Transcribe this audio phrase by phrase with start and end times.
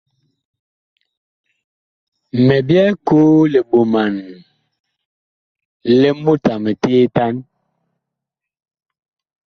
[2.45, 4.15] Mi byɛɛ koo li ɓoman
[5.99, 7.35] li mut a miteetan.